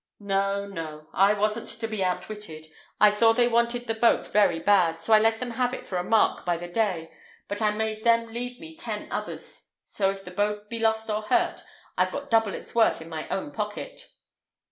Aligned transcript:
"No, 0.19 0.65
no; 0.65 1.09
I 1.13 1.33
wasn't 1.33 1.67
to 1.79 1.87
be 1.87 2.03
outwitted. 2.03 2.65
I 2.99 3.11
saw 3.11 3.33
they 3.33 3.47
wanted 3.47 3.85
the 3.85 3.93
boat 3.93 4.27
very 4.27 4.59
bad, 4.59 4.99
so 4.99 5.13
I 5.13 5.19
let 5.19 5.39
them 5.39 5.51
have 5.51 5.75
it 5.75 5.87
for 5.87 5.99
a 5.99 6.03
mark 6.03 6.43
by 6.43 6.57
the 6.57 6.67
day; 6.67 7.13
but 7.47 7.61
I 7.61 7.69
made 7.69 8.03
them 8.03 8.33
leave 8.33 8.59
me 8.59 8.75
ten 8.75 9.11
others; 9.11 9.63
so, 9.83 10.09
if 10.09 10.25
the 10.25 10.31
boat 10.31 10.71
be 10.71 10.79
lost 10.79 11.07
or 11.11 11.21
hurt, 11.21 11.61
I've 11.99 12.11
got 12.11 12.31
double 12.31 12.55
its 12.55 12.73
worth 12.73 12.99
in 12.99 13.09
my 13.09 13.29
own 13.29 13.51
pocket." 13.51 14.01